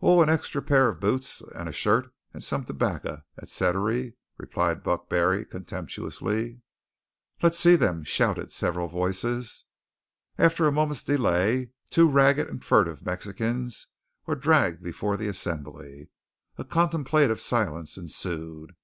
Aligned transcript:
"Oh, 0.00 0.22
an 0.22 0.28
extry 0.28 0.62
pair 0.62 0.86
of 0.86 1.00
boots, 1.00 1.40
and 1.40 1.68
a 1.68 1.72
shirt, 1.72 2.14
and 2.32 2.40
some 2.40 2.62
tobacco, 2.64 3.22
et 3.42 3.48
cetery," 3.48 4.14
replied 4.38 4.84
Buck 4.84 5.08
Barry 5.08 5.44
contemptuously. 5.44 6.60
"Let's 7.42 7.58
see 7.58 7.74
them," 7.74 8.04
shouted 8.04 8.52
several 8.52 8.86
voices. 8.86 9.64
After 10.38 10.68
a 10.68 10.72
moment's 10.72 11.02
delay 11.02 11.70
two 11.90 12.08
ragged 12.08 12.46
and 12.48 12.64
furtive 12.64 13.04
Mexicans 13.04 13.88
were 14.24 14.36
dragged 14.36 14.84
before 14.84 15.16
the 15.16 15.26
assembly. 15.26 16.10
A 16.58 16.62
contemplative 16.64 17.40
silence 17.40 17.98
ensued. 17.98 18.76